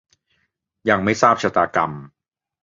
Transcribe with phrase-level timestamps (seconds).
[0.89, 1.91] ยังไม่ทราบชะตากรรม